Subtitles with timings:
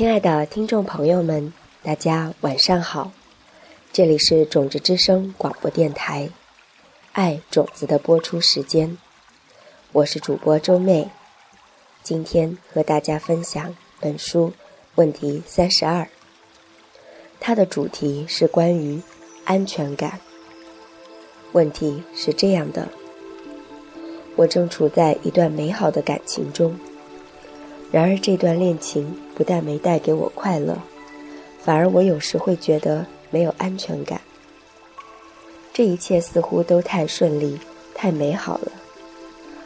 [0.00, 3.12] 亲爱的听众朋友们，大家晚上好，
[3.92, 6.24] 这里是种子之声广播电台，
[7.12, 8.96] 《爱种子》的播出时间，
[9.92, 11.10] 我是主播周妹，
[12.02, 14.54] 今天和大家分享本书
[14.94, 16.08] 问题三十二，
[17.38, 19.02] 它的主题是关于
[19.44, 20.18] 安全感。
[21.52, 22.88] 问题是这样的：
[24.34, 26.74] 我正处在一段美好的感情中。
[27.92, 30.76] 然而，这段恋情不但没带给我快乐，
[31.62, 34.20] 反而我有时会觉得没有安全感。
[35.72, 37.58] 这一切似乎都太顺利、
[37.94, 38.70] 太美好了，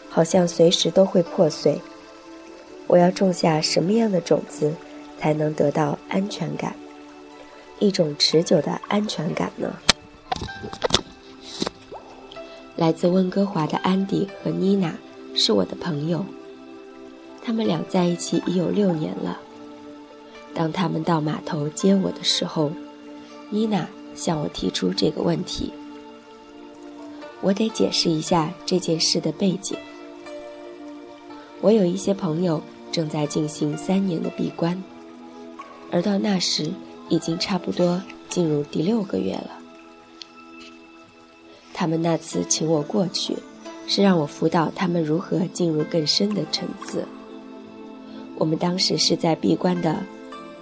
[0.08, 1.80] 好像随时都会破碎。
[2.86, 4.72] 我要种下什么样的种子，
[5.18, 6.76] 才能得到安全感？
[7.80, 9.74] 一种持久的安全感呢？
[12.76, 14.94] 来自温哥华的安迪和妮娜
[15.34, 16.24] 是我的朋友。
[17.42, 19.40] 他们俩在一起已有六年了。
[20.54, 22.70] 当他们到码头接我的时候，
[23.50, 25.72] 妮娜向我提出这个问题。
[27.40, 29.76] 我得解释一下这件事的背景。
[31.60, 34.82] 我有一些朋友正在进行三年的闭关，
[35.90, 36.70] 而到那时
[37.08, 39.50] 已经差不多进入第六个月了。
[41.72, 43.36] 他们那次请我过去，
[43.86, 47.04] 是让我辅导他们如何进入更深的层次。
[48.36, 50.02] 我们当时是在闭关的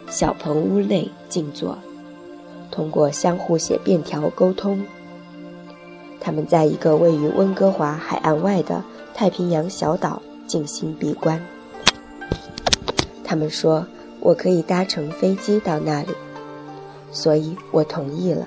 [0.08, 1.78] 小棚屋内静坐，
[2.70, 4.84] 通过相互写便条沟通。
[6.20, 11.42] 他们在一个位于温哥华海岸外的太平洋小岛进行闭关。
[13.25, 13.86] 他们说
[14.20, 16.12] 我可以搭乘飞机到那里，
[17.11, 18.47] 所以我同意了。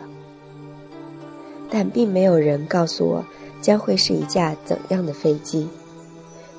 [1.70, 3.26] 但并没有人告诉我
[3.60, 5.68] 将会是一架怎样的飞机。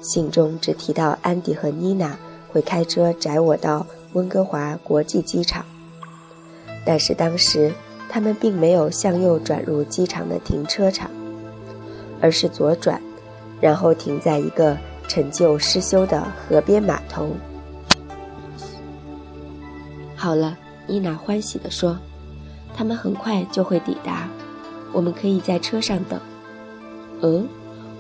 [0.01, 2.19] 信中只提到安迪和妮娜。
[2.53, 3.87] 会开车载我到
[4.17, 5.63] 温哥华国际机场，
[6.87, 7.71] 但是当时
[8.09, 11.11] 他们并没有向右转入机场的停车场，
[12.19, 12.99] 而是左转，
[13.61, 14.75] 然后停在一个
[15.07, 17.37] 陈旧失修的河边码头。
[20.17, 20.57] 好了，
[20.87, 21.99] 伊娜欢喜地说
[22.75, 24.27] ：“他们很快就会抵达，
[24.95, 26.19] 我们可以在车上等。”
[27.21, 27.47] 嗯，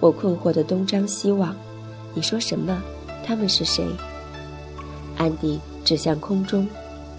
[0.00, 1.54] 我困惑地东张西望。
[2.14, 2.82] 你说什么？
[3.22, 3.86] 他们是谁？
[5.18, 6.66] 安迪指向空中，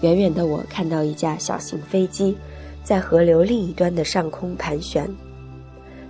[0.02, 2.36] 远远的我看到一架小型飞机，
[2.84, 5.08] 在河流另一端的上空盘旋。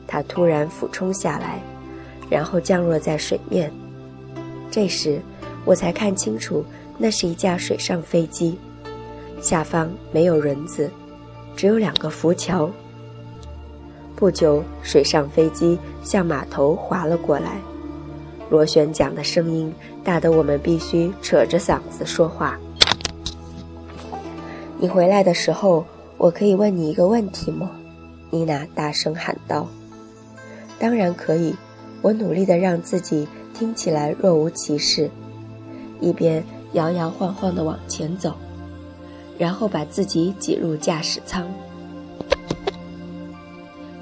[0.08, 1.62] 它突然俯冲下来，
[2.28, 3.72] 然后降落在水面。
[4.72, 5.20] 这时，
[5.64, 6.64] 我才看清楚，
[6.98, 8.58] 那是一架水上飞机，
[9.40, 10.90] 下方没有轮子，
[11.54, 12.68] 只有两个浮桥。
[14.16, 17.60] 不久，水上飞机向码头滑了过来。
[18.50, 19.72] 螺旋桨的声音
[20.02, 22.58] 大得我们必须扯着嗓子说话。
[24.78, 25.84] 你回来的时候，
[26.16, 27.70] 我可以问你一个问题吗？
[28.30, 29.66] 妮娜大声喊道。
[30.78, 31.54] 当然可以。
[32.00, 35.10] 我努力的让自己听起来若无其事，
[36.00, 36.44] 一边
[36.74, 38.34] 摇摇晃晃的往前走，
[39.36, 41.44] 然后把自己挤入驾驶舱。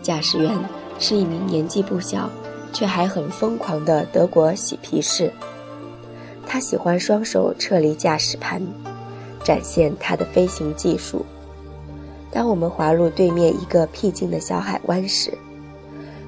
[0.03, 0.55] 驾驶员
[0.99, 2.29] 是一名年纪不小。
[2.77, 5.33] 却还很疯狂的德国喜皮士，
[6.47, 8.61] 他喜欢双手撤离驾驶盘，
[9.43, 11.25] 展现他的飞行技术。
[12.31, 15.33] 当我们滑入对面一个僻静的小海湾时，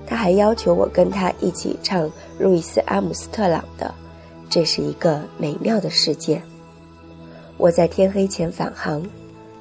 [0.07, 3.87] 他还要求我跟他一起唱路易斯·阿姆斯特朗的
[4.49, 6.37] 《这是一个美妙的世界》。
[7.59, 9.05] 我在天黑前返航，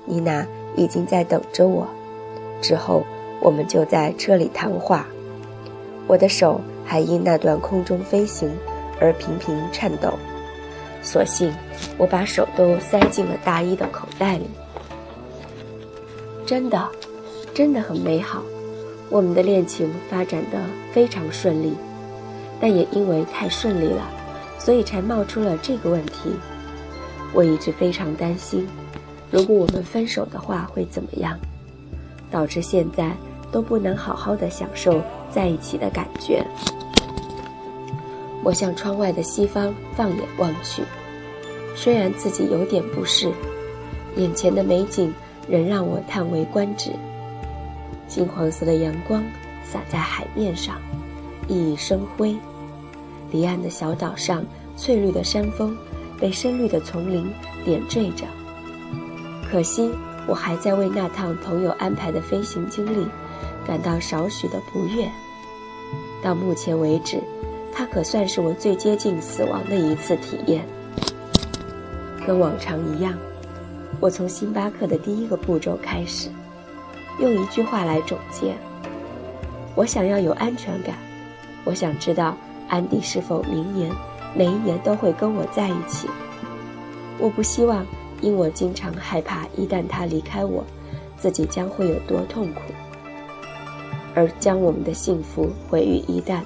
[0.05, 0.47] 妮娜
[0.77, 1.85] 已经在等着我。
[2.61, 3.03] 之后，
[3.41, 5.05] 我们就在车里谈话。
[6.07, 6.61] 我的手。
[6.87, 8.49] 还因那段空中飞行
[8.99, 10.17] 而频频颤抖，
[11.03, 11.53] 所幸
[11.97, 14.45] 我把手都塞进了大衣的口袋里。
[16.45, 16.89] 真的，
[17.53, 18.41] 真的很美好，
[19.09, 20.57] 我们的恋情发展的
[20.93, 21.73] 非常顺利，
[22.61, 24.09] 但也因为太顺利了，
[24.57, 26.31] 所以才冒出了这个问题。
[27.33, 28.65] 我一直非常担心，
[29.29, 31.37] 如果我们分手的话会怎么样，
[32.31, 33.11] 导致现在
[33.51, 36.45] 都不能好好的享受在一起的感觉。
[38.43, 40.81] 我向窗外的西方放眼望去，
[41.75, 43.31] 虽然自己有点不适，
[44.15, 45.13] 眼前的美景
[45.49, 46.91] 仍让我叹为观止。
[48.07, 49.23] 金黄色的阳光
[49.63, 50.79] 洒在海面上，
[51.47, 52.35] 熠熠生辉。
[53.31, 54.45] 离岸的小岛上，
[54.77, 55.75] 翠绿的山峰
[56.17, 57.29] 被深绿的丛林
[57.65, 58.25] 点缀着。
[59.51, 59.91] 可惜，
[60.25, 63.05] 我还在为那趟朋友安排的飞行经历
[63.65, 65.09] 感到少许的不悦。
[66.23, 67.21] 到目前为止。
[67.77, 70.65] 它可算是我最接近死亡的一次体验。
[72.25, 73.13] 跟往常一样，
[73.99, 76.31] 我从星巴克的第一个步骤开始，
[77.19, 78.55] 用一句话来总结：
[79.75, 80.95] 我想要有安全感，
[81.65, 82.35] 我想知道
[82.67, 83.91] 安迪是否明年
[84.33, 86.09] 每一年都会跟我在一起。
[87.19, 87.85] 我不希望
[88.21, 90.65] 因我经常害怕一旦他离开我，
[91.15, 92.61] 自己将会有多痛苦，
[94.15, 96.41] 而将我们的幸福毁于一旦。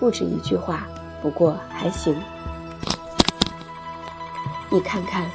[0.00, 0.88] 不止一句话，
[1.22, 2.16] 不过还行。
[4.68, 5.30] 你看看。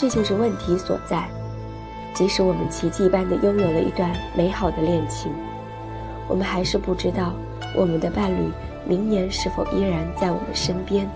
[0.00, 1.28] 这就是问题所在。
[2.14, 5.32] 即使我们奇迹般的拥有了一段美好的恋情，
[6.28, 7.32] 我们还是不知道
[7.74, 8.48] 我们的伴侣
[8.86, 11.10] 明年是否依然在我们身边。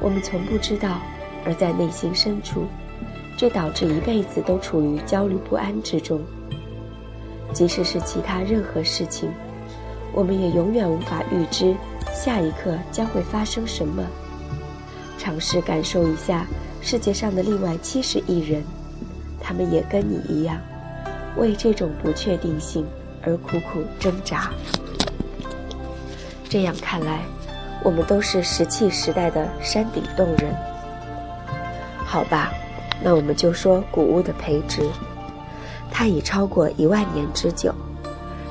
[0.00, 0.98] 我们从不知道，
[1.44, 2.64] 而在内心深处，
[3.38, 6.20] 这导致一辈子都处于焦虑不安之中。
[7.52, 9.30] 即使是其他任何事情，
[10.12, 11.72] 我们也永远无法预知
[12.16, 14.02] 下一刻将会发生什么。
[15.18, 16.46] 尝试感受一下。
[16.82, 18.62] 世界上的另外七十亿人，
[19.40, 20.56] 他们也跟你一样，
[21.36, 22.86] 为这种不确定性
[23.24, 24.52] 而苦苦挣扎。
[26.48, 27.22] 这样看来，
[27.82, 30.54] 我们都是石器时代的山顶洞人。
[32.04, 32.52] 好吧，
[33.02, 34.88] 那我们就说谷物的培植，
[35.90, 37.74] 它已超过一万年之久，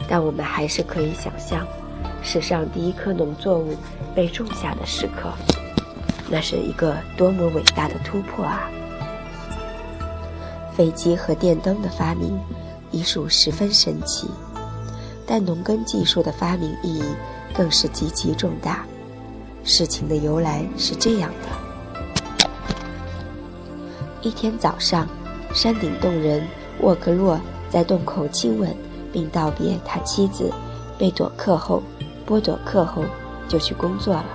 [0.09, 1.65] 但我们还是可以想象，
[2.25, 3.75] 史上第一颗农作物
[4.15, 5.31] 被种下的时刻。
[6.27, 8.67] 那是一个多么伟大的突破啊！
[10.75, 12.35] 飞机和电灯的发明，
[12.89, 14.27] 已属十分神奇，
[15.27, 17.03] 但农耕技术的发明意义
[17.53, 18.83] 更是极其重大。
[19.63, 22.47] 事情的由来是这样的：
[24.23, 25.07] 一天早上，
[25.53, 26.43] 山顶洞人
[26.81, 27.39] 沃克洛
[27.69, 28.75] 在洞口亲吻
[29.13, 30.51] 并道别他妻子
[30.97, 31.83] 贝朵克后，
[32.25, 33.03] 波朵克后
[33.47, 34.25] 就去工作了。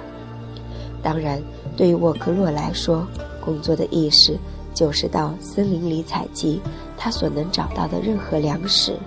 [1.03, 1.43] 当然。
[1.77, 3.07] 对于沃克洛来说，
[3.43, 4.37] 工作的意识
[4.75, 6.61] 就是到森林里采集
[6.95, 8.99] 他所能找到的任何粮食。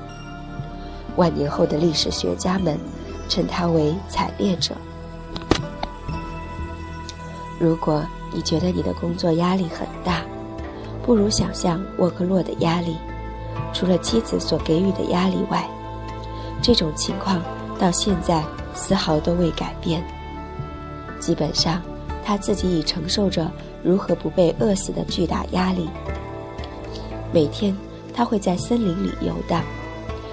[1.18, 2.80] 万年后的历史学家们
[3.30, 4.74] 称他为采猎者。
[7.60, 8.02] 如果
[8.34, 10.22] 你觉得你的工作压力很大，
[11.06, 12.98] 不如想象沃克洛的压力。
[13.72, 15.70] 除了妻子所给予的压力外，
[16.60, 17.40] 这种情况
[17.78, 18.44] 到现在
[18.74, 20.04] 丝毫都未改变。
[21.20, 21.82] 基本上。
[22.26, 23.52] 他自己已承受着
[23.84, 25.90] 如何不被饿死的巨大压力。
[27.34, 27.76] 每天，
[28.14, 29.62] 他会在森林里游荡，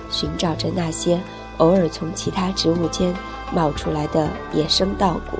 [0.09, 1.21] 寻找着那些
[1.59, 3.13] 偶尔从其他植物间
[3.53, 5.37] 冒出来的野生稻谷。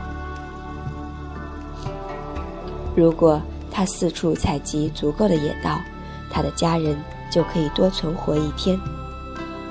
[2.97, 5.81] 如果他四处采集足够的野稻，
[6.29, 7.01] 他的家人
[7.31, 8.77] 就可以多存活一天；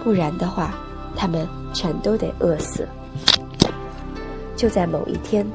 [0.02, 0.76] 不然的话，
[1.14, 2.88] 他们全都得饿死。
[4.60, 5.48] 就在某一天。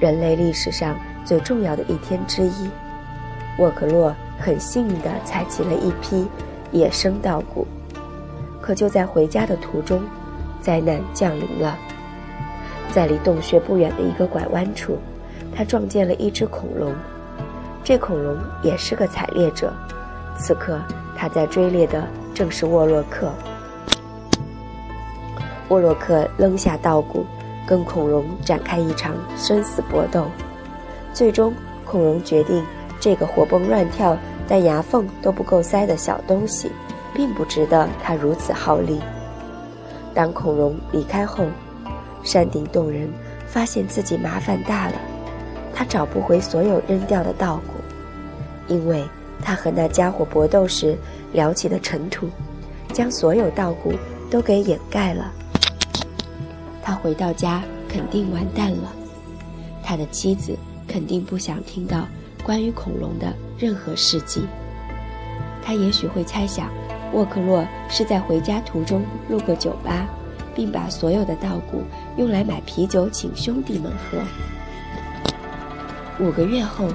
[0.00, 2.70] 人类历史上最重要的一天之一，
[3.58, 6.26] 沃克洛很幸运地采集了一批
[6.72, 7.66] 野生稻谷。
[8.62, 10.02] 可就在回家的途中，
[10.62, 11.76] 灾难降临了。
[12.90, 14.96] 在离洞穴不远的一个拐弯处，
[15.54, 16.90] 他撞见了一只恐龙。
[17.84, 19.70] 这恐龙也是个采猎者，
[20.38, 20.80] 此刻
[21.14, 22.02] 他在追猎的
[22.32, 23.30] 正是沃洛克。
[25.68, 27.26] 沃洛克扔下稻谷。
[27.66, 30.26] 跟孔融展开一场生死搏斗，
[31.12, 32.64] 最终孔融决定，
[33.00, 36.70] 这个活蹦乱跳但牙缝都不够塞的小东西，
[37.14, 39.00] 并不值得他如此耗力。
[40.12, 41.44] 当孔融离开后，
[42.22, 43.08] 山顶洞人
[43.46, 44.94] 发现自己麻烦大了，
[45.74, 49.02] 他找不回所有扔掉的稻谷，因为
[49.42, 50.96] 他和那家伙搏斗时
[51.32, 52.28] 撩起的尘土，
[52.92, 53.92] 将所有稻谷
[54.30, 55.32] 都给掩盖了。
[56.86, 58.92] 他回到家肯定完蛋了，
[59.82, 60.54] 他的妻子
[60.86, 62.06] 肯定不想听到
[62.44, 64.42] 关于恐龙的任何事迹。
[65.64, 66.68] 他也许会猜想，
[67.14, 70.06] 沃克洛是在回家途中路过酒吧，
[70.54, 71.82] 并把所有的稻谷
[72.18, 74.18] 用来买啤酒请兄弟们喝。
[76.22, 76.86] 五个月后，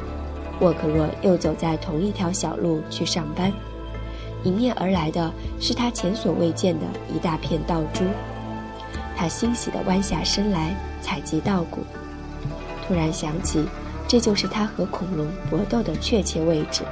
[0.61, 3.51] 沃克洛又走在同一条小路去上班，
[4.43, 8.03] 迎面而来的是他前所未见的一大片稻株。
[9.19, 11.81] 他欣喜地弯下身来采集稻谷，
[12.87, 13.65] 突然想起，
[14.07, 16.83] 这就是他和恐龙搏斗的确切位置。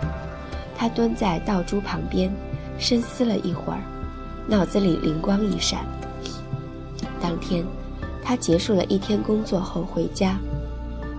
[0.78, 2.30] 他蹲在稻株旁边，
[2.78, 3.80] 深思了一会儿，
[4.46, 5.86] 脑子里灵光一闪。
[7.22, 7.64] 当天，
[8.22, 10.38] 他结束了一天工作后回家，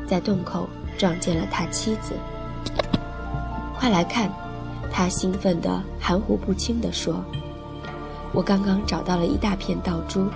[0.07, 2.13] 在洞口撞见了他妻子。
[3.79, 4.31] 快来看！
[4.93, 7.25] 他兴奋地、含糊不清地说
[8.35, 10.27] ：“我刚刚找到了一大片稻株。”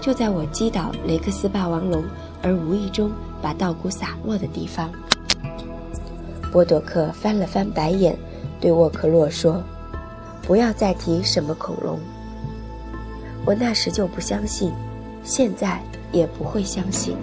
[0.00, 2.04] 就在我击倒雷克斯霸王龙
[2.42, 3.10] 而无意中
[3.42, 4.90] 把稻谷洒落的地方，
[6.52, 8.16] 波多克翻了翻白眼，
[8.60, 9.62] 对沃克洛说
[10.42, 11.98] ：“不要再提什么恐龙。”
[13.44, 14.72] 我那时就不相信，
[15.24, 15.80] 现在
[16.12, 17.16] 也不会相信。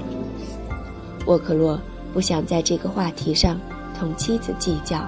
[1.25, 1.79] 沃克洛
[2.13, 3.59] 不想在这个话题上
[3.97, 4.99] 同妻子计较，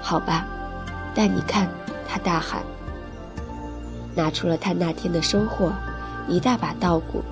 [0.00, 0.46] 好吧？
[1.14, 1.68] 但你看，
[2.08, 2.62] 他大喊，
[4.14, 5.72] 拿出了他那天的收获，
[6.28, 7.22] 一大把稻谷。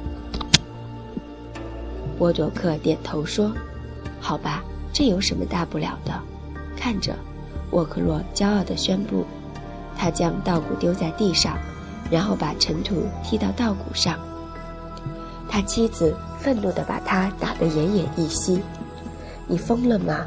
[2.18, 3.52] 沃多克点头说
[4.20, 6.12] ：“好吧，这有什么大不了的？”
[6.76, 7.14] 看着，
[7.70, 9.24] 沃克洛骄傲地宣布，
[9.96, 11.56] 他将稻谷丢在地上，
[12.10, 14.18] 然后把尘土踢到稻谷上。
[15.48, 18.60] 他妻子愤怒地把他打得奄奄一息。
[19.48, 20.26] “你疯了吗？”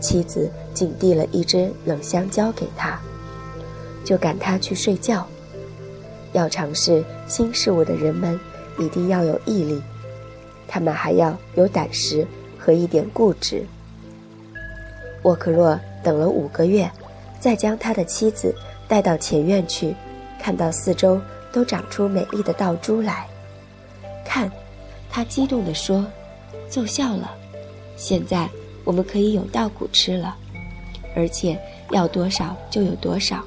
[0.00, 2.96] 妻子竟递了一只冷香蕉给他，
[4.04, 5.26] 就赶他去睡觉。
[6.32, 8.38] 要尝试新事物的人们
[8.78, 9.80] 一定要有毅力。
[10.66, 12.26] 他们还要有胆识
[12.58, 13.64] 和一点固执。
[15.22, 16.90] 沃克洛等了五个月，
[17.40, 18.54] 再将他的妻子
[18.86, 19.94] 带到前院去，
[20.40, 21.20] 看到四周
[21.52, 23.26] 都长出美丽的稻株来。
[24.24, 24.50] 看，
[25.10, 26.06] 他激动地说
[26.68, 27.34] ：“奏效了！
[27.96, 28.48] 现在
[28.84, 30.36] 我们可以有稻谷吃了，
[31.16, 31.58] 而且
[31.90, 33.42] 要多少就有多少，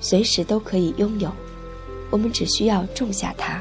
[0.00, 1.32] 随时都可以拥有。
[2.12, 3.60] 我们只需要种下它。”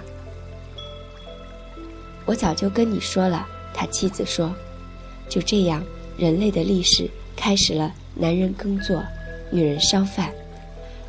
[2.27, 4.53] 我早就跟你说了，他妻子说
[5.27, 5.83] ：“就这样，
[6.17, 7.91] 人类的历史开始了。
[8.13, 9.01] 男人耕作，
[9.49, 10.31] 女人烧饭，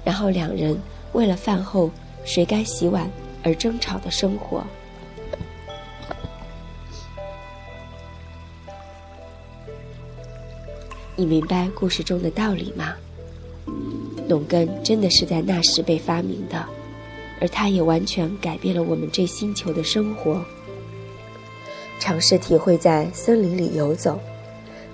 [0.05, 0.79] 然后两人
[1.13, 1.91] 为了饭后
[2.25, 3.11] 谁该洗碗
[3.43, 4.65] 而争吵的生活。”
[11.15, 12.95] 你明白故事中的道理吗？
[14.27, 16.67] 农耕真的是在那时被发明的，
[17.43, 20.41] 而它也完全改变了我们这星球的生活。
[21.99, 24.21] 尝试体会在森林里游走，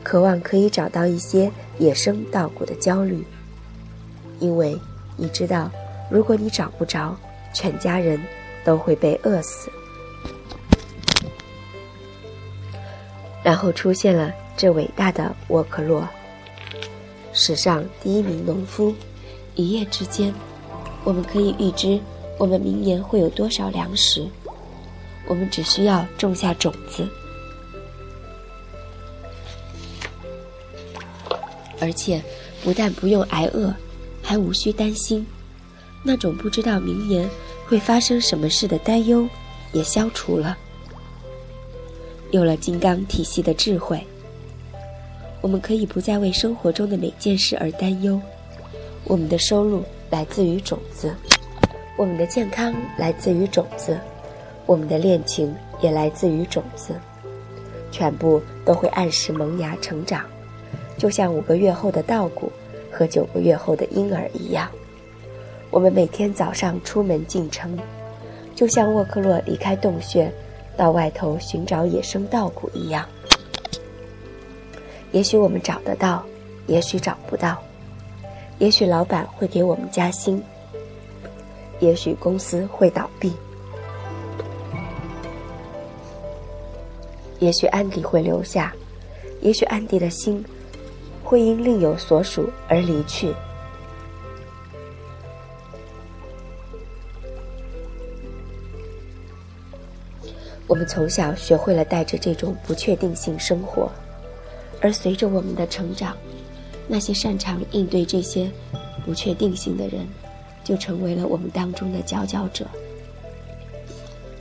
[0.03, 3.23] 渴望可以找到一些野生稻谷的焦虑，
[4.41, 4.75] 因为
[5.15, 5.71] 你知道，
[6.11, 7.15] 如果你找不着，
[7.53, 8.19] 全家人
[8.65, 9.71] 都会被饿死。
[13.43, 16.09] 然后出现了这伟大的沃克洛，
[17.35, 18.95] 史上第一名农夫。
[19.55, 20.33] 一夜之间，
[21.05, 22.01] 我们可以预知
[22.39, 24.27] 我们明年会有多少粮食。
[25.27, 27.07] 我们只需要种下种子，
[31.81, 32.23] 而且
[32.65, 33.75] 不但不用挨饿，
[34.23, 35.27] 还无需担心
[36.03, 37.29] 那种不知道明年
[37.67, 39.29] 会发生什么事的担忧
[39.75, 40.57] 也消除了。
[42.31, 44.03] 有了金刚体系的智慧，
[45.43, 48.19] 我们可以不再为生活中的每件事而担忧。
[49.05, 51.15] 我们的收入来自于种子，
[51.99, 53.99] 我们的健康来自于种子。
[54.67, 56.95] 我们的恋情也来自于种子，
[57.91, 60.25] 全部都会按时萌芽成长，
[60.97, 62.53] 就像五个月后的稻谷
[62.89, 64.71] 和九个月后的婴儿一样。
[65.71, 67.77] 我们每天早上出门进城，
[68.55, 70.33] 就像沃克洛离开洞穴，
[70.77, 73.05] 到外头寻找野生稻谷一样。
[75.11, 76.25] 也许我们找得到，
[76.69, 77.57] 也许找不到，
[78.59, 80.41] 也许老板会给我们加薪，
[81.81, 83.33] 也许公司会倒闭。
[87.39, 88.75] 也许安迪会留下，
[89.41, 90.45] 也许安迪的心
[91.23, 93.33] 会因另有所属而离去。
[100.67, 103.91] 我们从小学会了带着这种不确定性生活，
[104.83, 106.17] 而随着我们的成长，
[106.87, 108.51] 那些擅长应对这些
[109.07, 110.07] 不确定性的人，
[110.69, 112.67] 就成为了我们当中的佼佼者。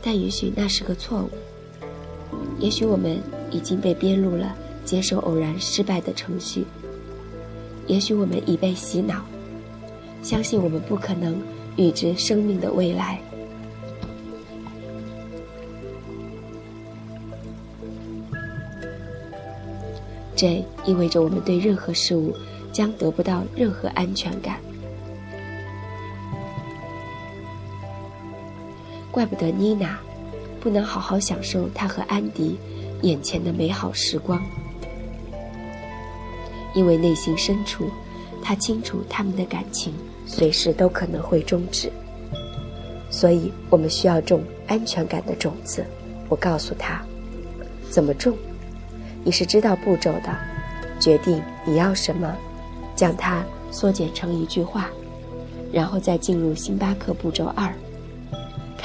[0.01, 1.29] 但也许那是个错误。
[2.59, 4.53] 也许我们已经被编入了
[4.83, 6.65] 接受偶然失败的程序。
[7.87, 9.23] 也许我们已被洗脑，
[10.21, 11.41] 相信我们不可能
[11.77, 13.21] 预知生命的未来。
[20.35, 22.35] 这意味着我们对任何事物
[22.73, 24.59] 将得不到任何安全感。
[29.17, 29.97] 怪不得妮娜。
[30.59, 32.55] 不能好好享受她和安迪
[33.01, 34.39] 眼前的美好时光，
[36.75, 37.89] 因为内心深处，
[38.43, 39.91] 他清楚他们的感情
[40.27, 41.91] 随时都可能会终止。
[43.09, 45.83] 所以我们需要种安全感的种子。
[46.29, 47.01] 我告诉他，
[47.89, 48.37] 怎么种？
[49.23, 50.37] 你是知道步骤的。
[50.99, 52.35] 决定你要什么，
[52.95, 54.91] 将它缩减成一句话，
[55.71, 57.73] 然后再进入星巴克步骤二，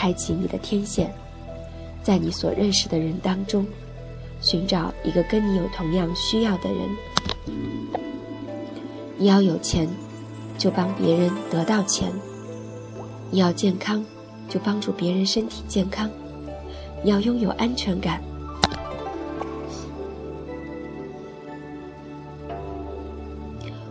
[0.03, 1.15] 开启你的天线。
[2.03, 3.65] 在你所认识的人当中，
[4.41, 6.81] 寻找一个跟你有同样需要的人。
[9.17, 9.89] 你要有钱，
[10.59, 12.11] 就帮别人得到钱；
[13.31, 14.05] 你要健康，
[14.49, 16.09] 就帮助别人身体健康；
[17.05, 18.21] 你要拥有安全感，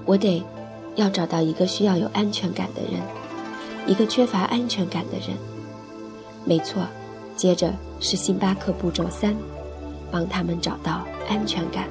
[0.05, 0.43] 我得
[0.95, 2.99] 要找到一个需要有安全感的人，
[3.87, 5.29] 一个缺乏安全感的人。
[6.43, 6.83] 没错，
[7.35, 9.35] 接着是星巴克步骤三，
[10.09, 11.87] 帮他们找到安全感。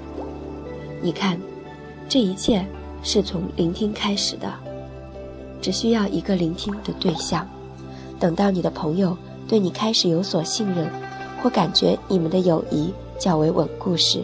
[1.00, 1.40] 你看，
[2.08, 2.66] 这一切
[3.02, 4.52] 是从聆听开始的，
[5.62, 7.48] 只需要一个聆听的对象。
[8.18, 9.16] 等到你的朋友
[9.48, 10.90] 对你开始有所信任，
[11.42, 14.22] 或感觉你们的友谊较为稳固时，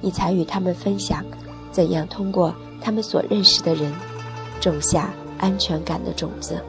[0.00, 1.24] 你才与他们分享
[1.72, 3.92] 怎样通过他们所认识的人
[4.60, 6.62] 种下安全感的种子。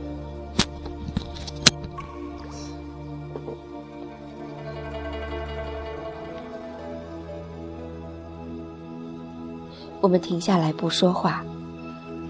[10.04, 11.46] 我们停下来不说话。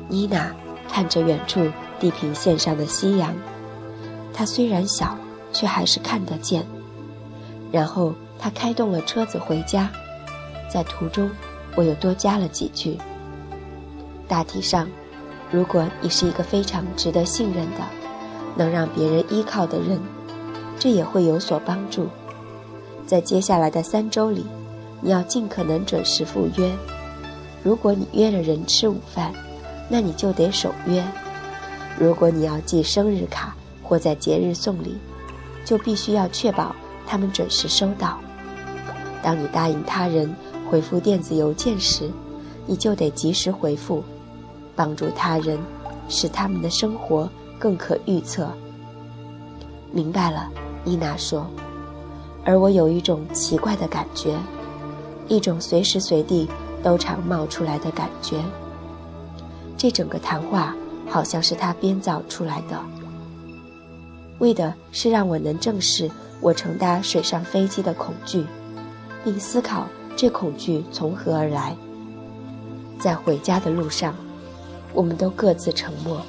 [0.07, 0.55] 妮娜
[0.87, 1.67] 看着远处
[1.99, 3.33] 地平线上的夕阳，
[4.31, 5.17] 它虽然小，
[5.51, 6.63] 却还是看得见。
[7.71, 9.89] 然后他开动了车子回家，
[10.71, 11.27] 在途中，
[11.75, 12.95] 我又多加了几句。
[14.27, 14.87] 大体上，
[15.49, 17.79] 如果你是一个非常值得信任的、
[18.55, 19.99] 能让别人依靠的人，
[20.77, 22.07] 这也会有所帮助。
[23.07, 24.45] 在接下来的三周里，
[25.01, 26.71] 你要尽可能准时赴约。
[27.63, 29.33] 如果你约了人吃午饭，
[29.89, 31.01] 那你就得守约；
[31.97, 34.97] 如果你要寄生日卡或在节日送礼，
[35.63, 36.75] 就必须要确保
[37.07, 38.19] 他们准时收到。
[39.21, 40.29] 当你答应他人
[40.69, 42.11] 回复电子邮件时，
[42.65, 44.03] 你就得及时回复，
[44.75, 45.57] 帮助他人，
[46.09, 48.49] 使他们的生活更可预测。
[49.91, 50.49] 明白了，
[50.83, 51.49] 伊娜说。
[52.43, 54.37] 而我有一种奇怪的感觉，
[55.29, 56.45] 一种随时随地。
[56.83, 58.43] 都常冒出来的感觉。
[59.77, 60.75] 这整个谈话
[61.09, 62.79] 好像是他编造出来的，
[64.39, 68.45] 为的是让我能正视我乘搭水上飞机的恐惧，
[69.23, 71.75] 并思考这恐惧从何而来。
[72.99, 74.13] 在回家的路上，
[74.93, 76.21] 我们都各自沉默。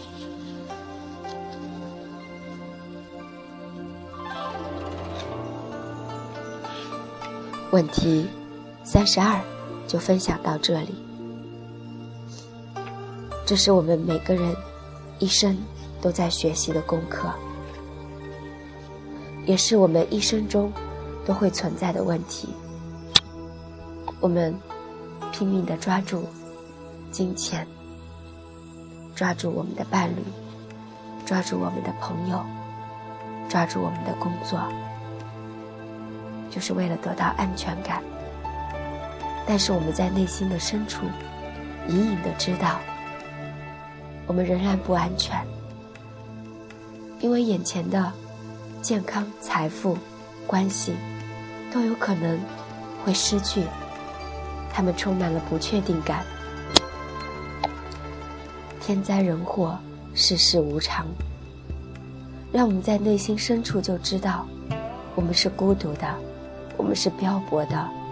[7.70, 8.26] 问题
[8.84, 9.40] 三十二。
[9.86, 10.94] 就分享到这里。
[13.46, 14.54] 这是我们每个人
[15.18, 15.56] 一生
[16.00, 17.28] 都在学习的功课，
[19.44, 20.72] 也是我们一生中
[21.26, 22.48] 都会存在的问题。
[24.20, 24.54] 我们
[25.30, 26.24] 拼命的抓住
[27.10, 27.66] 金钱，
[29.14, 30.22] 抓住我们的伴侣，
[31.26, 32.40] 抓住我们的朋友，
[33.48, 34.58] 抓住我们的工作，
[36.50, 38.02] 就是为了得到安全感。
[39.46, 41.04] 但是我们在内心的深处，
[41.88, 42.78] 隐隐的知道，
[44.26, 45.38] 我们仍然不安全，
[47.20, 48.12] 因为眼前的
[48.80, 49.98] 健康、财富、
[50.46, 50.94] 关系，
[51.72, 52.38] 都有可能
[53.04, 53.64] 会失去，
[54.72, 56.24] 他们充满了不确定感。
[58.80, 59.78] 天灾人祸，
[60.14, 61.06] 世事无常，
[62.50, 64.46] 让我们在内心深处就知道，
[65.14, 66.14] 我们是孤独的，
[66.76, 68.03] 我们是漂泊的。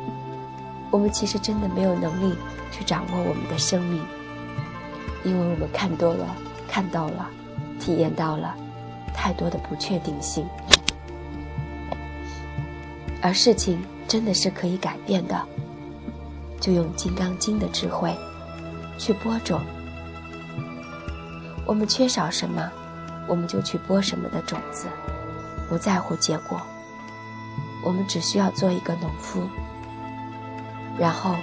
[0.92, 2.36] 我们其实真的没有能力
[2.70, 4.04] 去掌握我们的生命，
[5.24, 6.36] 因为我们看多了、
[6.68, 7.28] 看到了、
[7.80, 8.54] 体验到了
[9.14, 10.46] 太多的不确定性，
[13.22, 15.40] 而事情真的是可以改变的，
[16.60, 18.14] 就用《金刚经》的智慧
[18.98, 19.62] 去播种。
[21.64, 22.70] 我们缺少什么，
[23.26, 24.88] 我们就去播什么的种子，
[25.70, 26.60] 不在乎结果。
[27.82, 29.48] 我们只需要做一个农夫。
[30.98, 31.34] 然后，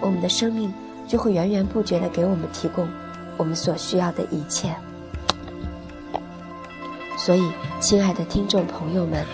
[0.00, 0.72] 我们的生命
[1.06, 2.88] 就会源源不绝地给我们提供
[3.36, 4.74] 我们所需要的一切。
[7.16, 9.24] 所以，亲爱的听众朋友们，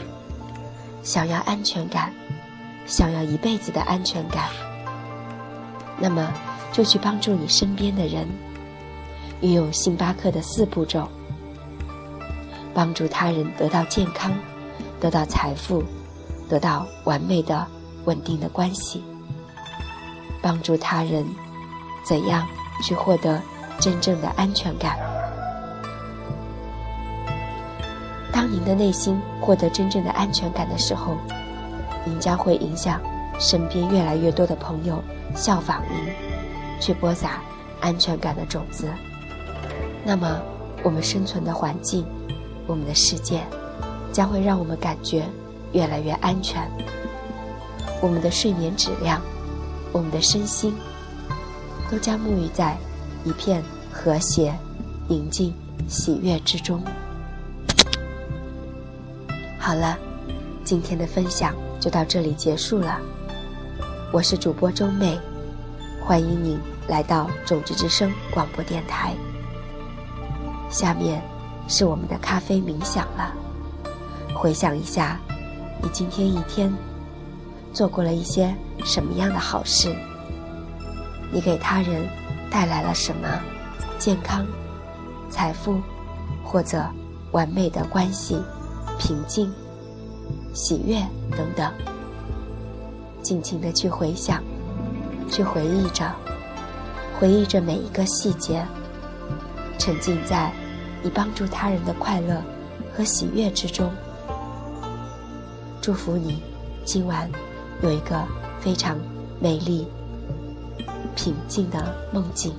[1.03, 2.12] 想要安全感，
[2.87, 4.48] 想要一辈子的安全感，
[5.98, 6.33] 那么
[6.72, 8.29] 就去帮助你身边的人，
[9.40, 11.09] 运用星巴克的四步骤，
[12.72, 14.33] 帮助他人得到健康，
[14.98, 15.83] 得到财富，
[16.48, 17.66] 得到完美的、
[18.07, 19.03] 稳定的关系。
[20.44, 21.24] 帮助他人，
[22.04, 22.46] 怎样
[22.83, 23.40] 去获得
[23.80, 24.98] 真正的安全感？
[28.30, 31.16] 当您的内心获得真正的安全感的时候，
[32.04, 33.00] 您将会影响
[33.38, 35.02] 身边越来越多的朋友
[35.35, 36.12] 效仿您，
[36.78, 37.40] 去播撒
[37.80, 38.92] 安全感的种子。
[40.04, 40.38] 那么，
[40.83, 42.04] 我们生存的环境，
[42.66, 43.40] 我们的世界，
[44.12, 45.24] 将会让我们感觉
[45.72, 46.70] 越来越安全。
[48.02, 49.22] 我们的睡眠质量。
[49.94, 50.74] 我们的身心
[51.88, 52.76] 都将沐浴在
[53.24, 54.52] 一片和谐、
[55.09, 55.54] 宁静、
[55.88, 56.83] 喜悦之中。
[59.57, 59.96] 好了，
[60.64, 63.00] 今天的分享就到这里结束了。
[64.12, 65.16] 我是主播周妹，
[66.04, 69.14] 欢迎您来到种子之声广播电台。
[70.70, 71.22] 下面
[71.68, 73.33] 是我们的咖啡冥想了。
[74.35, 75.20] 回想一下，
[75.80, 76.72] 你今天一天
[77.72, 78.52] 做过了一些
[78.85, 79.94] 什么样的好事？
[81.33, 82.07] 你给他人
[82.51, 83.29] 带来了什么？
[83.99, 84.47] 健康、
[85.31, 85.81] 财富，
[86.44, 86.85] 或者
[87.33, 88.40] 完美的关系、
[88.99, 89.51] 平静、
[90.53, 91.73] 喜悦等等。
[93.23, 94.42] 尽情的去回想，
[95.31, 96.12] 去回忆着，
[97.18, 98.62] 回忆着每一个细节，
[99.79, 100.53] 沉浸在
[101.03, 102.42] 你帮助他人的快乐
[102.94, 103.90] 和喜悦之中。
[105.81, 106.42] 祝福你，
[106.85, 107.31] 今晚
[107.83, 108.23] 有一个
[108.64, 108.98] 非常
[109.38, 109.87] 美丽。
[111.14, 112.53] 平静的梦境，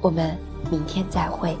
[0.00, 0.38] 我们
[0.70, 1.54] 明天再会。